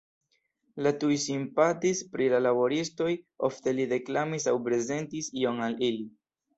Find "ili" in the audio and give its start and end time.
5.95-6.07